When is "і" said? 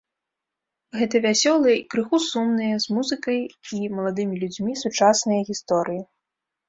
1.81-1.83, 3.85-3.93